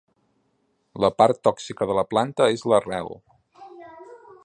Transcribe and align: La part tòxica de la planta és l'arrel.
La 1.03 1.11
part 1.21 1.41
tòxica 1.49 1.89
de 1.91 1.99
la 1.99 2.07
planta 2.15 2.51
és 2.57 2.67
l'arrel. 2.73 3.15